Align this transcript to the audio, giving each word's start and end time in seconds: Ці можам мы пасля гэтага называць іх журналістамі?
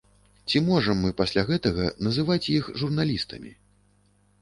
Ці 0.53 0.61
можам 0.69 1.03
мы 1.07 1.11
пасля 1.19 1.45
гэтага 1.51 1.91
называць 2.09 2.41
іх 2.57 2.73
журналістамі? 2.85 3.57